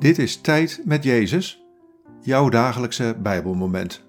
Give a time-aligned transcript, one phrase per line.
[0.00, 1.64] Dit is Tijd met Jezus,
[2.20, 4.04] jouw dagelijkse Bijbelmoment.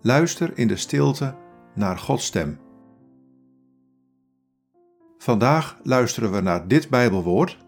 [0.00, 1.36] Luister in de stilte
[1.74, 2.60] naar Gods stem.
[5.18, 7.58] Vandaag luisteren we naar dit Bijbelwoord,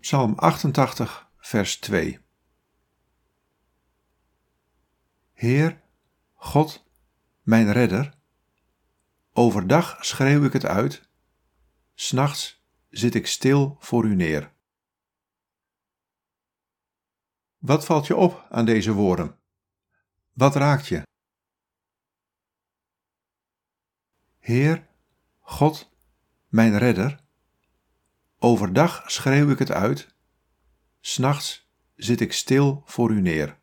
[0.00, 2.18] Psalm 88, vers 2.
[5.32, 5.80] Heer,
[6.34, 6.86] God,
[7.42, 8.14] mijn redder,
[9.32, 11.08] overdag schreeuw ik het uit,
[11.94, 14.53] s'nachts zit ik stil voor u neer.
[17.64, 19.38] Wat valt je op aan deze woorden?
[20.32, 21.02] Wat raakt je?
[24.38, 24.86] Heer,
[25.40, 25.90] God,
[26.48, 27.24] mijn redder,
[28.38, 30.14] overdag schreeuw ik het uit,
[31.00, 33.58] s'nachts zit ik stil voor u neer.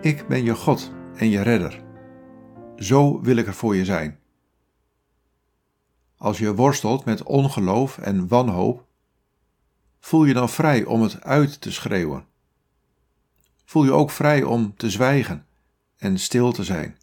[0.00, 1.84] Ik ben je God en je redder.
[2.76, 4.18] Zo wil ik er voor je zijn.
[6.16, 8.86] Als je worstelt met ongeloof en wanhoop,
[9.98, 12.26] voel je dan vrij om het uit te schreeuwen.
[13.64, 15.46] Voel je ook vrij om te zwijgen
[15.96, 16.98] en stil te zijn.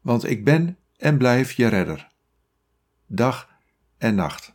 [0.00, 2.08] Want ik ben en blijf je redder,
[3.06, 3.50] dag
[3.98, 4.54] en nacht.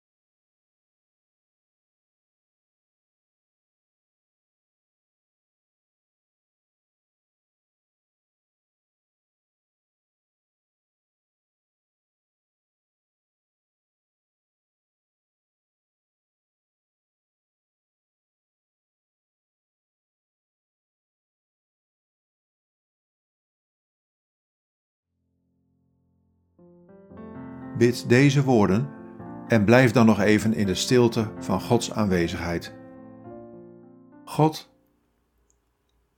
[27.80, 28.90] Bid deze woorden
[29.48, 32.74] en blijf dan nog even in de stilte van Gods aanwezigheid.
[34.26, 34.74] God,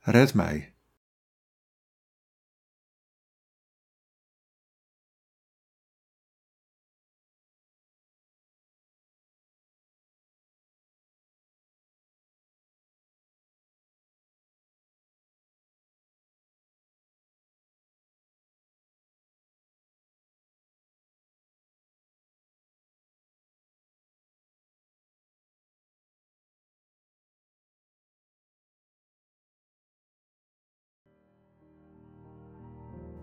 [0.00, 0.71] red mij.